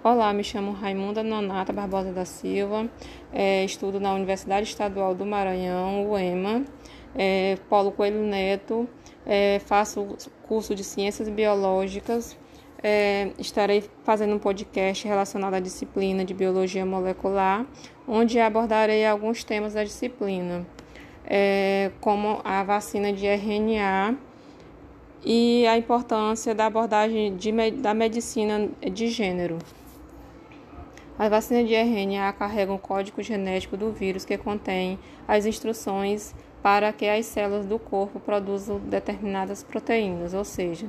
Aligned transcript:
Olá, 0.00 0.32
me 0.32 0.42
chamo 0.42 0.72
Raimunda 0.72 1.22
Nonata 1.22 1.72
Barbosa 1.72 2.12
da 2.12 2.24
Silva, 2.24 2.90
é, 3.32 3.64
estudo 3.64 4.00
na 4.00 4.12
Universidade 4.14 4.66
Estadual 4.66 5.14
do 5.14 5.24
Maranhão, 5.24 6.10
UEMA, 6.10 6.64
é, 7.14 7.56
Paulo 7.70 7.92
Coelho 7.92 8.20
Neto, 8.24 8.88
é, 9.24 9.60
faço 9.60 10.16
curso 10.48 10.74
de 10.74 10.82
Ciências 10.82 11.28
Biológicas, 11.28 12.36
é, 12.82 13.30
estarei 13.38 13.84
fazendo 14.02 14.34
um 14.34 14.40
podcast 14.40 15.06
relacionado 15.06 15.54
à 15.54 15.60
disciplina 15.60 16.24
de 16.24 16.34
Biologia 16.34 16.84
Molecular, 16.84 17.64
onde 18.08 18.40
abordarei 18.40 19.06
alguns 19.06 19.44
temas 19.44 19.74
da 19.74 19.84
disciplina, 19.84 20.66
é, 21.24 21.92
como 22.00 22.40
a 22.42 22.64
vacina 22.64 23.12
de 23.12 23.24
RNA, 23.24 24.18
e 25.24 25.64
a 25.68 25.78
importância 25.78 26.52
da 26.52 26.66
abordagem 26.66 27.36
de, 27.36 27.52
da 27.70 27.94
medicina 27.94 28.68
de 28.92 29.06
gênero. 29.06 29.58
As 31.18 31.30
vacinas 31.30 31.68
de 31.68 31.74
RNA 31.74 32.32
carregam 32.32 32.76
o 32.76 32.78
código 32.78 33.22
genético 33.22 33.76
do 33.76 33.92
vírus 33.92 34.24
que 34.24 34.38
contém 34.38 34.98
as 35.28 35.44
instruções 35.44 36.34
para 36.62 36.92
que 36.92 37.06
as 37.06 37.26
células 37.26 37.66
do 37.66 37.78
corpo 37.78 38.20
produzam 38.20 38.78
determinadas 38.78 39.62
proteínas, 39.62 40.32
ou 40.32 40.44
seja, 40.44 40.86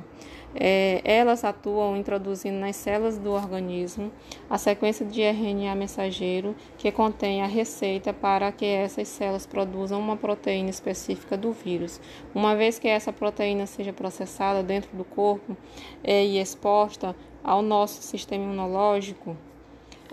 é, 0.55 1.01
elas 1.03 1.43
atuam 1.43 1.97
introduzindo 1.97 2.59
nas 2.59 2.75
células 2.75 3.17
do 3.17 3.31
organismo 3.31 4.11
a 4.47 4.57
sequência 4.57 5.03
de 5.03 5.21
RNA 5.21 5.73
mensageiro 5.73 6.55
que 6.77 6.91
contém 6.91 7.41
a 7.41 7.47
receita 7.47 8.13
para 8.13 8.51
que 8.51 8.65
essas 8.65 9.07
células 9.07 9.47
produzam 9.47 9.99
uma 9.99 10.15
proteína 10.15 10.69
específica 10.69 11.35
do 11.35 11.51
vírus. 11.51 11.99
Uma 12.35 12.55
vez 12.55 12.77
que 12.77 12.87
essa 12.87 13.11
proteína 13.11 13.65
seja 13.65 13.91
processada 13.91 14.61
dentro 14.61 14.95
do 14.95 15.03
corpo 15.03 15.57
é, 16.03 16.23
e 16.23 16.39
exposta 16.39 17.15
ao 17.43 17.63
nosso 17.63 18.03
sistema 18.03 18.43
imunológico, 18.43 19.35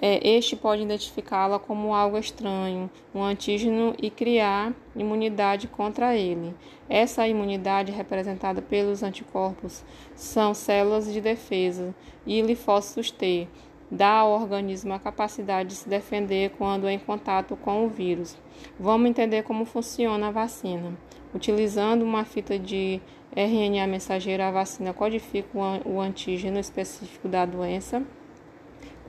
este 0.03 0.57
pode 0.57 0.83
identificá-la 0.83 1.59
como 1.59 1.95
algo 1.95 2.17
estranho, 2.17 2.88
um 3.15 3.23
antígeno, 3.23 3.95
e 4.01 4.09
criar 4.09 4.73
imunidade 4.97 5.69
contra 5.69 6.16
ele. 6.16 6.55
Essa 6.88 7.29
imunidade, 7.29 7.93
representada 7.93 8.63
pelos 8.63 9.02
anticorpos, 9.02 9.85
são 10.15 10.55
células 10.55 11.13
de 11.13 11.21
defesa 11.21 11.95
e 12.27 12.41
linfócitos 12.41 13.11
T, 13.11 13.47
dá 13.91 14.21
ao 14.21 14.30
organismo 14.30 14.95
a 14.95 14.99
capacidade 14.99 15.69
de 15.69 15.74
se 15.74 15.89
defender 15.89 16.52
quando 16.57 16.89
em 16.89 16.99
contato 16.99 17.55
com 17.55 17.85
o 17.85 17.89
vírus. 17.89 18.39
Vamos 18.79 19.11
entender 19.11 19.43
como 19.43 19.67
funciona 19.67 20.29
a 20.29 20.30
vacina. 20.30 20.96
Utilizando 21.35 22.02
uma 22.02 22.24
fita 22.24 22.59
de 22.59 23.02
RNA 23.37 23.87
mensageiro, 23.87 24.43
a 24.43 24.51
vacina 24.51 24.95
codifica 24.95 25.49
o 25.85 26.01
antígeno 26.01 26.59
específico 26.59 27.29
da 27.29 27.45
doença 27.45 28.02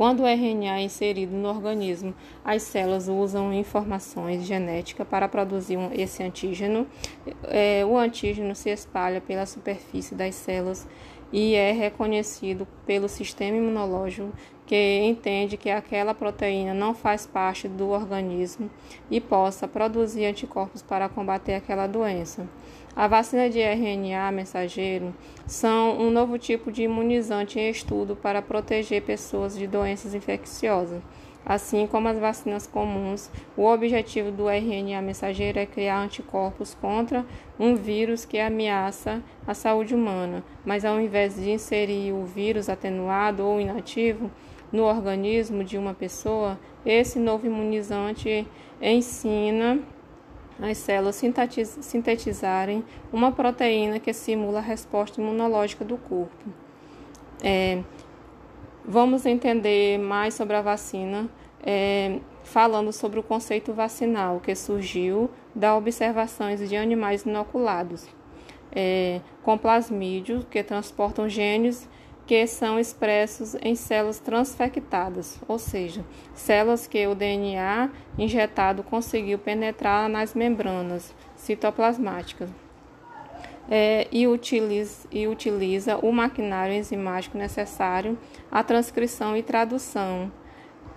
quando 0.02 0.22
o 0.22 0.26
RNA 0.26 0.80
é 0.80 0.82
inserido 0.82 1.36
no 1.36 1.48
organismo, 1.48 2.12
as 2.44 2.64
células 2.64 3.08
usam 3.08 3.54
informações 3.54 4.44
genéticas 4.44 5.08
para 5.08 5.30
produzir 5.30 5.78
esse 5.94 6.24
antígeno. 6.24 6.88
É, 7.44 7.86
o 7.86 7.96
antígeno 7.96 8.56
se 8.56 8.72
espalha 8.72 9.22
pela 9.22 9.46
superfície 9.46 10.16
das 10.16 10.34
células 10.34 10.88
e 11.32 11.56
é 11.56 11.72
reconhecido 11.72 12.68
pelo 12.86 13.08
sistema 13.08 13.58
imunológico 13.58 14.32
que 14.66 15.02
entende 15.04 15.58
que 15.58 15.70
aquela 15.70 16.14
proteína 16.14 16.74
não 16.74 16.94
faz 16.94 17.26
parte 17.26 17.68
do 17.68 17.90
organismo 17.90 18.70
e 19.10 19.20
possa 19.20 19.68
produzir 19.68 20.26
anticorpos 20.26 20.82
para 20.82 21.09
combater 21.09 21.56
aquela 21.56 21.88
doença. 21.88 22.48
A 22.96 23.08
vacina 23.08 23.50
de 23.50 23.59
RNA 23.59 24.32
mensageiro 24.32 25.14
são 25.46 25.98
um 26.00 26.09
novo 26.09 26.38
tipo 26.38 26.72
de 26.72 26.84
imunizante 26.84 27.59
em 27.59 27.70
estudo 27.70 28.16
para 28.16 28.42
proteger 28.42 29.02
pessoas 29.02 29.58
de 29.58 29.68
doenças 29.68 30.14
infecciosas. 30.14 31.02
Assim 31.45 31.88
como 31.88 32.08
as 32.08 32.20
vacinas 32.20 32.67
comuns, 32.67 33.31
o 33.58 33.66
objetivo 33.66 34.31
do 34.31 34.47
RNA 34.50 35.02
mensageiro 35.02 35.58
é 35.58 35.66
criar 35.66 36.00
anticorpos 36.00 36.75
contra 36.75 37.25
um 37.59 37.75
vírus 37.75 38.25
que 38.25 38.40
ameaça 38.40 39.22
a 39.47 39.53
saúde 39.53 39.96
humana, 39.96 40.44
mas 40.63 40.85
ao 40.85 41.00
invés 41.01 41.35
de 41.35 41.50
inserir 41.50 42.12
o 42.13 42.25
vírus 42.25 42.69
atenuado 42.69 43.44
ou 43.44 43.59
inativo 43.59 44.30
no 44.72 44.84
organismo 44.84 45.63
de 45.63 45.78
uma 45.78 45.94
pessoa, 45.94 46.59
esse 46.85 47.19
novo 47.19 47.47
imunizante 47.47 48.47
ensina 48.81 49.80
as 50.62 50.78
células 50.78 51.19
sintetizarem 51.81 52.84
uma 53.12 53.31
proteína 53.31 54.00
que 54.00 54.13
simula 54.13 54.59
a 54.59 54.62
resposta 54.62 55.19
imunológica 55.19 55.84
do 55.84 55.97
corpo. 55.97 56.46
É, 57.44 57.81
vamos 58.86 59.25
entender 59.25 59.97
mais 59.97 60.34
sobre 60.34 60.56
a 60.56 60.62
vacina 60.62 61.30
é, 61.64 62.19
falando 62.44 62.92
sobre 62.92 63.19
o 63.19 63.24
conceito 63.24 63.74
vacinal 63.74 64.40
que 64.40 64.56
surgiu 64.56 65.30
da 65.53 65.75
observações 65.75 66.68
de 66.68 66.75
animais 66.75 67.24
inoculados 67.24 68.08
é, 68.72 69.22
com 69.44 69.58
plasmídios 69.58 70.46
que 70.50 70.64
transportam 70.64 71.28
genes 71.28 71.88
que 72.25 72.47
são 72.47 72.80
expressos 72.80 73.56
em 73.62 73.75
células 73.75 74.19
transfectadas, 74.19 75.38
ou 75.48 75.59
seja, 75.59 76.06
células 76.34 76.88
que 76.88 77.06
o 77.06 77.13
DNA 77.13 77.90
injetado 78.18 78.84
conseguiu 78.84 79.38
penetrar 79.38 80.08
nas 80.08 80.34
membranas 80.34 81.13
citoplasmáticas. 81.36 82.50
É, 83.70 84.08
e, 84.12 84.28
utiliza, 84.28 85.08
e 85.12 85.28
utiliza 85.28 85.98
o 85.98 86.12
maquinário 86.12 86.74
enzimático 86.74 87.38
necessário 87.38 88.18
à 88.52 88.64
transcrição 88.64 89.38
e 89.38 89.44
tradução, 89.44 90.32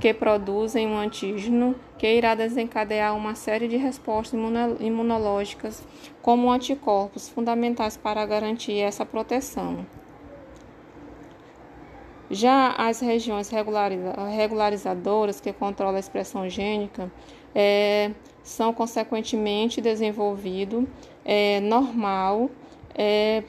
que 0.00 0.12
produzem 0.12 0.86
um 0.88 0.98
antígeno 0.98 1.76
que 1.98 2.06
irá 2.06 2.34
desencadear 2.34 3.14
uma 3.14 3.34
série 3.34 3.68
de 3.68 3.76
respostas 3.76 4.38
imunológicas, 4.80 5.86
como 6.20 6.50
anticorpos, 6.50 7.28
fundamentais 7.28 7.96
para 7.96 8.26
garantir 8.26 8.80
essa 8.80 9.06
proteção. 9.06 9.86
Já 12.30 12.72
as 12.72 13.00
regiões 13.00 13.50
regularizadoras 13.50 15.40
que 15.40 15.52
controlam 15.52 15.96
a 15.96 16.00
expressão 16.00 16.48
gênica 16.48 17.10
é, 17.54 18.10
são 18.44 18.72
consequentemente 18.72 19.80
desenvolvido 19.80 20.86
é, 21.24 21.58
normal 21.60 22.50
é, 22.94 23.42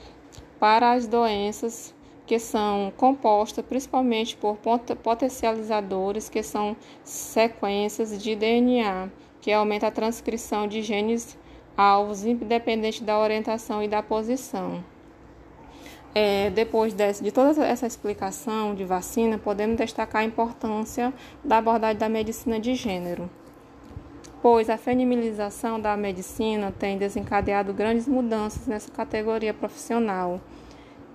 para 0.60 0.94
as 0.94 1.06
doenças 1.06 1.94
que 2.26 2.40
são 2.40 2.92
compostas 2.98 3.64
principalmente 3.64 4.36
por 4.36 4.58
potencializadores, 5.04 6.28
que 6.28 6.42
são 6.42 6.76
sequências 7.04 8.20
de 8.22 8.36
DNA, 8.36 9.10
que 9.40 9.52
aumenta 9.52 9.88
a 9.88 9.92
transcrição 9.92 10.68
de 10.68 10.82
genes 10.82 11.38
alvos, 11.78 12.26
independente 12.26 13.04
da 13.04 13.20
orientação 13.20 13.84
e 13.84 13.88
da 13.88 14.02
posição. 14.02 14.84
É, 16.16 16.50
depois 16.50 16.94
desse, 16.94 17.22
de 17.22 17.32
toda 17.32 17.64
essa 17.64 17.86
explicação 17.86 18.74
de 18.74 18.86
vacina, 18.86 19.38
podemos 19.38 19.76
destacar 19.76 20.22
a 20.22 20.26
importância 20.26 21.14
da 21.44 21.58
abordagem 21.58 21.98
da 21.98 22.08
medicina 22.08 22.58
de 22.58 22.74
gênero, 22.74 23.30
pois 24.46 24.70
a 24.70 24.78
feminilização 24.78 25.80
da 25.80 25.98
medicina 25.98 26.72
tem 26.72 27.00
desencadeado 27.00 27.74
grandes 27.74 28.08
mudanças 28.08 28.68
nessa 28.68 28.92
categoria 28.92 29.56
profissional. 29.56 30.40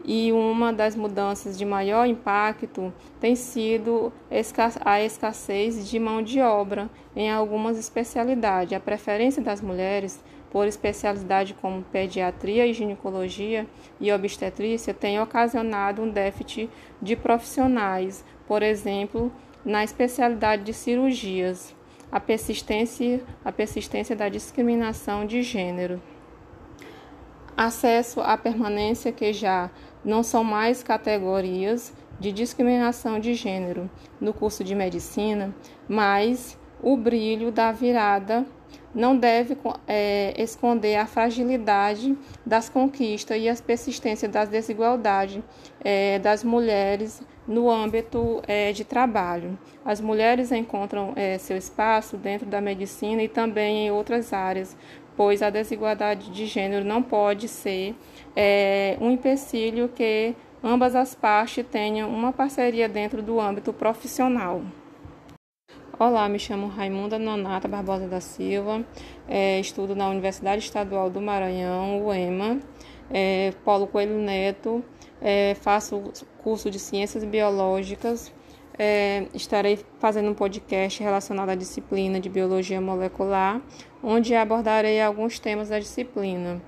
E 0.05 0.33
uma 0.33 0.73
das 0.73 0.97
mudanças 0.97 1.57
de 1.57 1.65
maior 1.65 2.09
impacto 2.09 2.93
tem 3.21 3.37
sido 3.37 4.13
a 4.85 5.01
escassez 5.01 5.89
de 5.89 5.97
mão 6.01 6.25
de 6.25 6.41
obra 6.41 6.91
em 7.15 7.31
algumas 7.31 7.79
especialidades. 7.79 8.73
A 8.73 8.81
preferência 8.81 9.41
das 9.41 9.61
mulheres 9.61 10.21
por 10.51 10.67
especialidade 10.67 11.55
como 11.55 11.83
pediatria 11.83 12.67
e 12.67 12.75
ginecologia 12.75 13.65
e 14.01 14.11
obstetrícia 14.11 14.93
tem 14.93 15.21
ocasionado 15.21 16.03
um 16.03 16.11
déficit 16.11 16.69
de 17.01 17.15
profissionais, 17.15 18.25
por 18.49 18.61
exemplo, 18.61 19.31
na 19.65 19.85
especialidade 19.85 20.65
de 20.65 20.73
cirurgias, 20.75 21.79
a 22.11 22.19
persistência, 22.19 23.23
a 23.45 23.53
persistência 23.53 24.17
da 24.17 24.29
discriminação 24.29 25.25
de 25.25 25.43
gênero. 25.43 26.03
Acesso 27.57 28.21
à 28.21 28.37
permanência 28.37 29.13
que 29.13 29.33
já 29.33 29.71
não 30.05 30.23
são 30.23 30.43
mais 30.43 30.83
categorias 30.83 31.93
de 32.19 32.33
discriminação 32.33 33.19
de 33.19 33.35
gênero 33.35 33.91
no 34.21 34.33
curso 34.33 34.65
de 34.65 34.75
medicina, 34.75 35.55
mas 35.89 36.59
o 36.83 36.97
brilho 36.97 37.53
da 37.53 37.73
virada 37.73 38.47
não 38.95 39.17
deve 39.17 39.57
é, 39.87 40.35
esconder 40.37 40.97
a 40.97 41.07
fragilidade 41.07 42.17
das 42.45 42.69
conquistas 42.69 43.41
e 43.41 43.49
as 43.49 43.61
persistências 43.61 44.31
das 44.31 44.49
desigualdades 44.49 45.43
é, 45.83 46.19
das 46.19 46.43
mulheres 46.43 47.23
no 47.47 47.71
âmbito 47.71 48.43
é, 48.47 48.73
de 48.73 48.85
trabalho. 48.85 49.59
As 49.85 50.01
mulheres 50.01 50.53
encontram 50.53 51.13
é, 51.17 51.39
seu 51.39 51.57
espaço 51.57 52.17
dentro 52.17 52.47
da 52.47 52.61
medicina 52.61 53.23
e 53.23 53.29
também 53.29 53.87
em 53.87 53.91
outras 53.91 54.33
áreas, 54.33 54.77
pois 55.17 55.43
a 55.43 55.51
desigualdade 55.51 56.31
de 56.31 56.47
gênero 56.47 56.85
não 56.85 57.03
pode 57.03 57.49
ser 57.49 57.95
é, 58.37 58.97
um 59.01 59.11
empecilho 59.11 59.89
que 59.89 60.35
ambas 60.63 60.95
as 60.95 61.15
partes 61.15 61.65
tenham 61.71 62.09
uma 62.09 62.33
parceria 62.33 62.89
dentro 62.89 63.23
do 63.23 63.41
âmbito 63.41 63.73
profissional. 63.73 64.63
Olá, 66.03 66.27
me 66.31 66.39
chamo 66.39 66.67
Raimunda 66.67 67.19
Nonata 67.19 67.69
Barbosa 67.69 68.09
da 68.09 68.23
Silva, 68.23 68.83
é, 69.29 69.61
estudo 69.61 69.95
na 69.95 70.09
Universidade 70.09 70.65
Estadual 70.65 71.11
do 71.11 71.21
Maranhão, 71.21 72.07
UEMA, 72.07 72.59
é, 73.11 73.53
Paulo 73.67 73.87
Coelho 73.87 74.17
Neto, 74.17 74.83
é, 75.21 75.55
faço 75.61 76.03
curso 76.43 76.71
de 76.71 76.79
Ciências 76.79 77.23
Biológicas, 77.23 78.33
é, 78.79 79.27
estarei 79.35 79.79
fazendo 79.99 80.31
um 80.31 80.35
podcast 80.35 81.03
relacionado 81.03 81.51
à 81.51 81.55
disciplina 81.55 82.19
de 82.19 82.31
Biologia 82.31 82.81
Molecular, 82.81 83.61
onde 84.03 84.35
abordarei 84.35 85.03
alguns 85.03 85.39
temas 85.39 85.69
da 85.69 85.79
disciplina, 85.79 86.63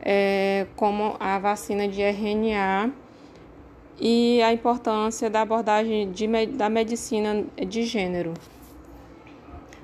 é, 0.00 0.66
como 0.74 1.16
a 1.20 1.38
vacina 1.38 1.86
de 1.86 2.00
RNA 2.00 2.90
e 4.00 4.40
a 4.40 4.54
importância 4.54 5.28
da 5.28 5.42
abordagem 5.42 6.10
de, 6.10 6.26
da 6.46 6.70
medicina 6.70 7.44
de 7.68 7.82
gênero. 7.82 8.32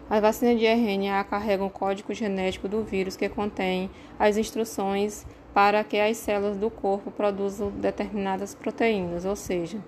A 0.08 0.20
vacina 0.20 0.54
de 0.54 0.64
RNA 0.64 1.24
carrega 1.24 1.64
um 1.64 1.68
código 1.68 2.14
genético 2.14 2.68
do 2.68 2.84
vírus 2.84 3.16
que 3.16 3.28
contém 3.28 3.90
as 4.16 4.36
instruções 4.36 5.26
para 5.52 5.82
que 5.82 5.98
as 5.98 6.16
células 6.18 6.56
do 6.56 6.70
corpo 6.70 7.10
produzam 7.10 7.70
determinadas 7.70 8.54
proteínas, 8.54 9.24
ou 9.24 9.34
seja, 9.34 9.82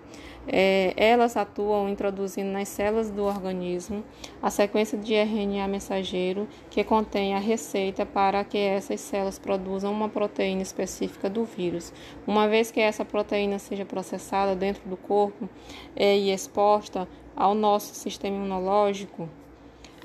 é, 0.48 0.92
elas 0.96 1.36
atuam 1.36 1.88
introduzindo 1.88 2.50
nas 2.50 2.66
células 2.66 3.10
do 3.10 3.22
organismo 3.22 4.02
a 4.42 4.50
sequência 4.50 4.98
de 4.98 5.14
RNA 5.14 5.68
mensageiro 5.68 6.48
que 6.68 6.82
contém 6.82 7.34
a 7.34 7.38
receita 7.38 8.04
para 8.04 8.42
que 8.42 8.58
essas 8.58 9.00
células 9.00 9.38
produzam 9.38 9.92
uma 9.92 10.08
proteína 10.08 10.62
específica 10.62 11.30
do 11.30 11.44
vírus. 11.44 11.92
Uma 12.26 12.48
vez 12.48 12.72
que 12.72 12.80
essa 12.80 13.04
proteína 13.04 13.60
seja 13.60 13.84
processada 13.84 14.56
dentro 14.56 14.88
do 14.88 14.96
corpo 14.96 15.48
é, 15.94 16.16
e 16.16 16.32
exposta 16.32 17.06
ao 17.36 17.54
nosso 17.54 17.94
sistema 17.94 18.36
imunológico, 18.36 19.28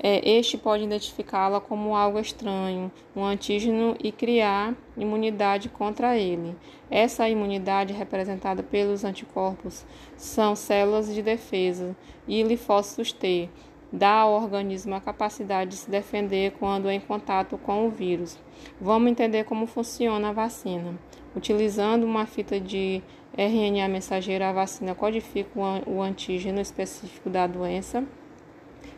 este 0.06 0.58
pode 0.58 0.84
identificá-la 0.84 1.62
como 1.62 1.96
algo 1.96 2.18
estranho, 2.18 2.92
um 3.16 3.24
antígeno, 3.24 3.96
e 4.04 4.12
criar 4.12 4.74
imunidade 4.98 5.70
contra 5.70 6.14
ele. 6.18 6.54
Essa 6.90 7.26
imunidade, 7.26 7.94
representada 7.94 8.62
pelos 8.62 9.02
anticorpos, 9.02 9.86
são 10.14 10.54
células 10.54 11.12
de 11.12 11.22
defesa 11.22 11.96
e 12.28 12.42
linfócitos 12.42 13.12
T, 13.12 13.48
dá 13.90 14.10
ao 14.10 14.34
organismo 14.34 14.94
a 14.94 15.00
capacidade 15.00 15.70
de 15.70 15.76
se 15.76 15.90
defender 15.90 16.52
quando 16.58 16.90
em 16.90 17.00
contato 17.00 17.56
com 17.56 17.86
o 17.86 17.90
vírus. 17.90 18.36
Vamos 18.78 19.10
entender 19.10 19.44
como 19.44 19.66
funciona 19.66 20.28
a 20.28 20.32
vacina. 20.32 20.98
Utilizando 21.34 22.04
uma 22.04 22.26
fita 22.26 22.60
de 22.60 23.02
RNA 23.34 23.88
mensageiro, 23.88 24.44
a 24.44 24.52
vacina 24.52 24.94
codifica 24.94 25.50
o 25.86 26.02
antígeno 26.02 26.60
específico 26.60 27.30
da 27.30 27.46
doença 27.46 28.04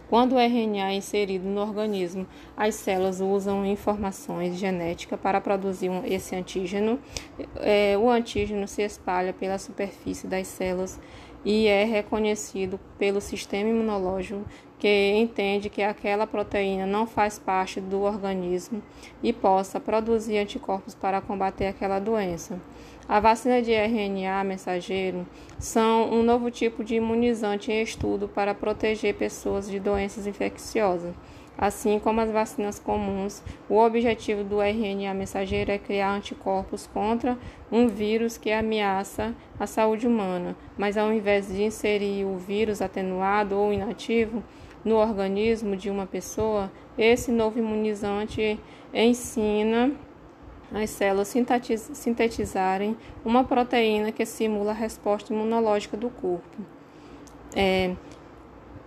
quando 0.09 0.35
o 0.35 0.39
RNA 0.39 0.93
é 0.93 0.95
inserido 0.95 1.49
no 1.49 1.61
organismo, 1.61 2.27
as 2.57 2.77
células 2.77 3.21
usam 3.21 3.67
informações 3.67 4.57
genéticas 4.57 5.19
para 5.19 5.41
produzir 5.41 5.91
esse 6.05 6.37
antígeno. 6.37 6.99
É, 7.57 7.97
o 7.99 8.09
antígeno 8.09 8.69
se 8.69 8.83
espalha 8.83 9.33
pela 9.33 9.59
superfície 9.59 10.27
das 10.27 10.47
células 10.47 11.01
e 11.45 11.67
é 11.67 11.85
reconhecido 11.85 12.79
pelo 12.99 13.21
sistema 13.21 13.71
imunológico 13.71 14.45
que 14.79 15.15
entende 15.15 15.71
que 15.71 15.83
aquela 15.83 16.27
proteína 16.27 16.87
não 16.87 17.07
faz 17.07 17.39
parte 17.39 17.81
do 17.81 18.03
organismo 18.03 18.83
e 19.23 19.33
possa 19.33 19.81
produzir 19.81 20.39
anticorpos 20.39 20.95
para 20.95 21.21
combater 21.21 21.67
aquela 21.67 21.99
doença. 21.99 22.61
A 23.09 23.21
vacina 23.21 23.63
de 23.63 23.71
RNA 23.73 24.43
mensageiro 24.43 25.25
são 25.61 26.11
um 26.13 26.25
novo 26.25 26.51
tipo 26.51 26.83
de 26.83 26.97
imunizante 26.97 27.71
em 27.71 27.81
estudo 27.81 28.27
para 28.27 28.53
proteger 28.53 29.15
pessoas 29.15 29.71
de 29.71 29.79
doenças 29.79 30.27
infecciosas. 30.27 31.15
Assim 31.57 32.01
como 32.01 32.21
as 32.21 32.33
vacinas 32.33 32.81
comuns, 32.81 33.45
o 33.69 33.79
objetivo 33.79 34.43
do 34.43 34.61
RNA 34.61 35.15
mensageiro 35.15 35.71
é 35.71 35.79
criar 35.79 36.17
anticorpos 36.17 36.89
contra 36.89 37.39
um 37.71 37.87
vírus 37.87 38.37
que 38.37 38.51
ameaça 38.51 39.33
a 39.59 39.69
saúde 39.69 40.09
humana, 40.09 40.57
mas 40.77 40.99
ao 40.99 41.13
invés 41.13 41.47
de 41.47 41.63
inserir 41.63 42.25
o 42.25 42.37
vírus 42.37 42.83
atenuado 42.83 43.57
ou 43.57 43.73
inativo 43.73 44.43
no 44.85 44.97
organismo 44.97 45.77
de 45.77 45.91
uma 45.91 46.07
pessoa, 46.07 46.73
esse 46.99 47.31
novo 47.31 47.61
imunizante 47.61 48.59
ensina 48.93 49.93
as 50.73 50.91
células 50.91 51.29
sintetizarem 51.93 52.97
uma 53.25 53.45
proteína 53.45 54.13
que 54.13 54.27
simula 54.27 54.73
a 54.73 54.75
resposta 54.75 55.33
imunológica 55.33 55.97
do 55.97 56.11
corpo. 56.11 56.57
É, 57.55 57.95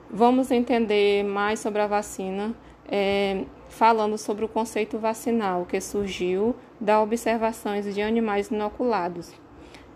vamos 0.10 0.52
entender 0.52 1.24
mais 1.24 1.60
sobre 1.60 1.82
a 1.82 1.88
vacina, 1.88 2.54
é, 2.88 3.46
falando 3.68 4.18
sobre 4.18 4.46
o 4.46 4.48
conceito 4.48 4.98
vacinal 4.98 5.66
que 5.66 5.80
surgiu 5.80 6.56
da 6.80 7.02
observações 7.02 7.94
de 7.94 8.02
animais 8.02 8.50
inoculados 8.50 9.34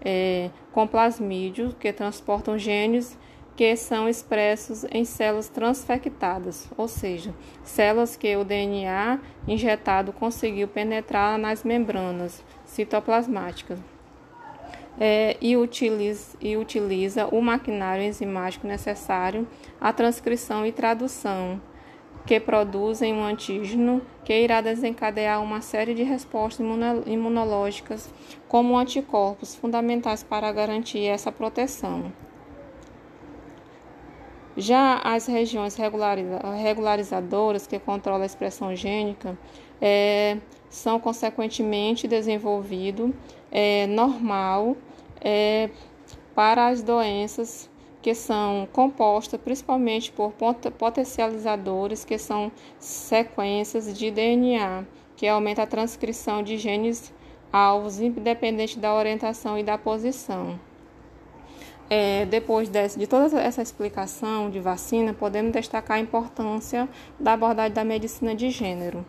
é, 0.03 0.49
com 0.71 0.85
plasmídios 0.85 1.73
que 1.79 1.91
transportam 1.93 2.57
genes 2.57 3.17
que 3.55 3.75
são 3.75 4.09
expressos 4.09 4.83
em 4.91 5.05
células 5.05 5.47
transfectadas, 5.47 6.67
ou 6.75 6.87
seja, 6.87 7.33
células 7.63 8.15
que 8.15 8.35
o 8.35 8.43
DNA 8.43 9.19
injetado 9.47 10.11
conseguiu 10.11 10.67
penetrar 10.67 11.37
nas 11.37 11.63
membranas 11.63 12.43
citoplasmáticas. 12.65 13.79
É, 14.99 15.37
e, 15.41 15.57
utiliza, 15.57 16.37
e 16.39 16.55
utiliza 16.55 17.25
o 17.27 17.41
maquinário 17.41 18.03
enzimático 18.03 18.67
necessário 18.67 19.47
à 19.81 19.91
transcrição 19.91 20.65
e 20.65 20.71
tradução, 20.71 21.59
que 22.25 22.39
produzem 22.39 23.13
um 23.13 23.23
antígeno 23.23 24.01
que 24.23 24.33
irá 24.33 24.61
desencadear 24.61 25.41
uma 25.41 25.61
série 25.61 25.93
de 25.93 26.03
respostas 26.03 26.65
imunológicas, 27.05 28.13
como 28.47 28.77
anticorpos, 28.77 29.55
fundamentais 29.55 30.23
para 30.23 30.51
garantir 30.51 31.05
essa 31.05 31.31
proteção. 31.31 32.11
Já 34.55 34.99
as 35.03 35.25
regiões 35.25 35.75
regularizadoras 36.61 37.65
que 37.65 37.79
controlam 37.79 38.21
a 38.21 38.25
expressão 38.25 38.75
gênica 38.75 39.37
é, 39.81 40.37
são 40.69 40.99
consequentemente 40.99 42.07
desenvolvido 42.07 43.13
é, 43.51 43.87
normal 43.87 44.77
é, 45.19 45.69
para 46.35 46.67
as 46.67 46.83
doenças 46.83 47.69
que 48.01 48.13
são 48.13 48.67
compostas 48.73 49.39
principalmente 49.39 50.11
por 50.11 50.33
potencializadores, 50.77 52.03
que 52.03 52.17
são 52.17 52.51
sequências 52.77 53.97
de 53.97 54.11
DNA, 54.11 54.83
que 55.15 55.25
aumenta 55.25 55.63
a 55.63 55.67
transcrição 55.67 56.43
de 56.43 56.57
genes 56.57 57.13
alvos, 57.51 58.01
independente 58.01 58.77
da 58.77 58.93
orientação 58.93 59.57
e 59.57 59.63
da 59.63 59.77
posição. 59.77 60.59
É, 61.89 62.25
depois 62.25 62.69
desse, 62.69 62.97
de 62.97 63.05
toda 63.05 63.39
essa 63.39 63.61
explicação 63.61 64.49
de 64.49 64.59
vacina, 64.59 65.13
podemos 65.13 65.51
destacar 65.51 65.97
a 65.97 65.99
importância 65.99 66.87
da 67.19 67.33
abordagem 67.33 67.73
da 67.73 67.83
medicina 67.83 68.33
de 68.33 68.49
gênero, 68.49 69.05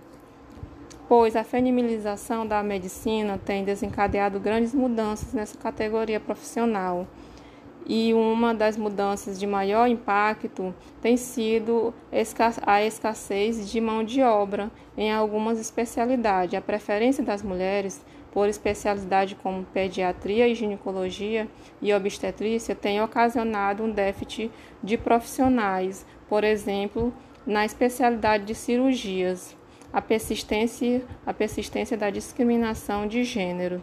pois 1.09 1.37
a 1.37 1.45
feminilização 1.45 2.47
da 2.47 2.63
medicina 2.63 3.41
tem 3.43 3.65
desencadeado 3.65 4.41
grandes 4.41 4.75
mudanças 4.75 5.33
nessa 5.33 5.57
categoria 5.57 6.21
profissional. 6.21 7.07
E 7.87 8.15
uma 8.15 8.55
das 8.55 8.79
mudanças 8.79 9.39
de 9.39 9.47
maior 9.47 9.87
impacto 9.87 10.75
tem 11.03 11.19
sido 11.19 11.93
a 12.67 12.83
escassez 12.83 13.71
de 13.71 13.81
mão 13.81 14.03
de 14.03 14.23
obra 14.23 14.71
em 14.97 15.13
algumas 15.13 15.61
especialidades. 15.61 16.59
A 16.59 16.63
preferência 16.63 17.23
das 17.23 17.43
mulheres 17.43 18.03
por 18.35 18.49
especialidade 18.49 19.37
como 19.37 19.65
pediatria 19.65 20.49
e 20.49 20.57
ginecologia 20.57 21.47
e 21.81 21.95
obstetrícia 21.95 22.75
tem 22.75 23.01
ocasionado 23.01 23.85
um 23.85 23.91
déficit 23.91 24.51
de 24.83 24.99
profissionais, 24.99 26.05
por 26.29 26.43
exemplo, 26.43 27.15
na 27.47 27.65
especialidade 27.65 28.45
de 28.45 28.55
cirurgias, 28.55 29.57
a 29.93 30.03
persistência, 30.03 31.05
a 31.25 31.33
persistência 31.33 31.97
da 31.97 32.11
discriminação 32.11 33.07
de 33.07 33.23
gênero. 33.23 33.81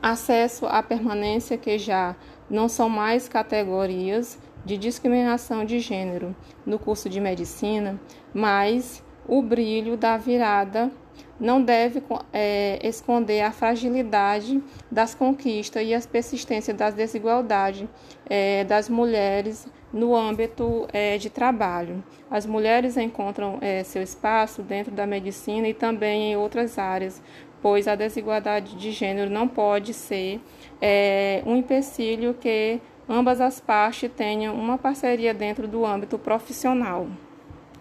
Acesso 0.00 0.66
à 0.66 0.82
permanência 0.82 1.58
que 1.58 1.78
já 1.78 2.14
não 2.48 2.68
são 2.68 2.88
mais 2.88 3.28
categorias 3.28 4.38
de 4.64 4.76
discriminação 4.76 5.64
de 5.64 5.80
gênero 5.80 6.34
no 6.64 6.78
curso 6.78 7.08
de 7.08 7.20
medicina, 7.20 7.98
mas 8.32 9.02
o 9.26 9.42
brilho 9.42 9.96
da 9.96 10.16
virada 10.16 10.90
não 11.38 11.62
deve 11.62 12.02
é, 12.32 12.78
esconder 12.82 13.42
a 13.42 13.52
fragilidade 13.52 14.62
das 14.90 15.14
conquistas 15.14 15.82
e 15.86 15.94
a 15.94 16.00
persistência 16.00 16.74
das 16.74 16.94
desigualdades 16.94 17.88
é, 18.28 18.64
das 18.64 18.88
mulheres 18.88 19.66
no 19.92 20.14
âmbito 20.14 20.86
é, 20.92 21.16
de 21.16 21.30
trabalho. 21.30 22.02
As 22.30 22.44
mulheres 22.44 22.96
encontram 22.96 23.58
é, 23.60 23.82
seu 23.84 24.02
espaço 24.02 24.62
dentro 24.62 24.92
da 24.92 25.06
medicina 25.06 25.68
e 25.68 25.74
também 25.74 26.32
em 26.32 26.36
outras 26.36 26.78
áreas, 26.78 27.22
pois 27.62 27.88
a 27.88 27.94
desigualdade 27.94 28.76
de 28.76 28.90
gênero 28.90 29.30
não 29.30 29.48
pode 29.48 29.92
ser 29.94 30.40
é, 30.80 31.42
um 31.46 31.56
empecilho 31.56 32.34
que 32.34 32.80
ambas 33.08 33.40
as 33.40 33.60
partes 33.60 34.10
tenham 34.16 34.54
uma 34.54 34.78
parceria 34.78 35.32
dentro 35.32 35.66
do 35.66 35.84
âmbito 35.84 36.18
profissional. 36.18 37.06